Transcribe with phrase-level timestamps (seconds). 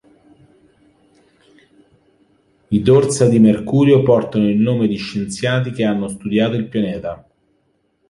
[2.71, 7.29] I dorsa di Mercurio portano il nome di scienziati che hanno studiato il pianeta..